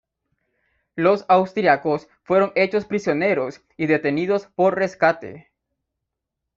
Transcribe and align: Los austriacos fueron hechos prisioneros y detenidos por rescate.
Los 0.95 1.25
austriacos 1.27 2.07
fueron 2.23 2.53
hechos 2.55 2.85
prisioneros 2.85 3.61
y 3.77 3.85
detenidos 3.85 4.47
por 4.55 4.73
rescate. 4.75 5.51